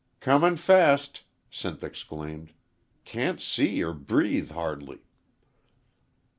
"Comin' 0.19 0.57
fast!" 0.57 1.25
Sinth 1.51 1.83
exclaimed. 1.83 2.53
"Can't 3.05 3.39
see 3.39 3.83
or 3.83 3.93
breathe 3.93 4.49
hardly." 4.51 5.03